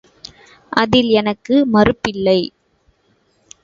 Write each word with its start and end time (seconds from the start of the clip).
அதில் 0.73 1.09
எனக்கு 1.11 1.55
மறுப்பில்லை. 1.73 2.39